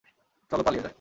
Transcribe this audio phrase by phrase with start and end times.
[0.51, 0.89] চল পালিয়ে যাই।